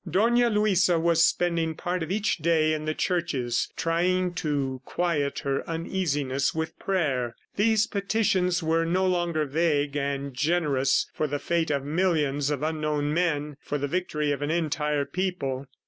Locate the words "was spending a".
0.99-1.75